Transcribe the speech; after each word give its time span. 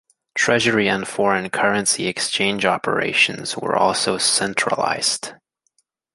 Treasury 0.33 0.87
and 0.87 1.07
foreign 1.07 1.51
currency 1.51 2.07
exchange 2.07 2.65
operations 2.65 3.55
were 3.55 3.75
also 3.75 4.17
centralised. 4.17 5.33